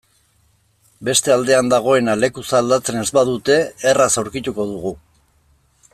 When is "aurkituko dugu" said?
4.23-4.99